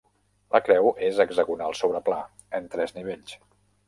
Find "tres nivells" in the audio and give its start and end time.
2.77-3.37